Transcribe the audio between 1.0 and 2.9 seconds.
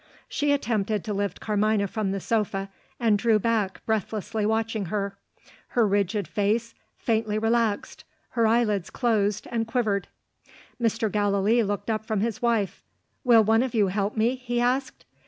to lift Carmina from the sofa